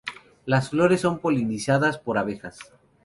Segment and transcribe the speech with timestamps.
[0.47, 2.57] Las flores son polinizadas por abejas.